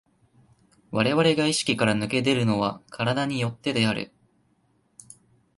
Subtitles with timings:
[0.89, 4.11] 我々が意識から脱け出るのは身体に依ってである。